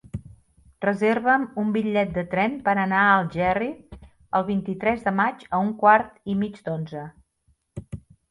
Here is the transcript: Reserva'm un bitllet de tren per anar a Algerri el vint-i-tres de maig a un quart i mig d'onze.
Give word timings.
Reserva'm 0.85 1.43
un 1.63 1.67
bitllet 1.75 2.13
de 2.15 2.21
tren 2.31 2.55
per 2.69 2.73
anar 2.83 3.01
a 3.01 3.11
Algerri 3.17 3.67
el 4.39 4.47
vint-i-tres 4.49 5.05
de 5.09 5.13
maig 5.21 5.45
a 5.57 5.59
un 5.67 5.71
quart 5.83 6.19
i 6.35 6.39
mig 6.43 6.57
d'onze. 6.71 7.05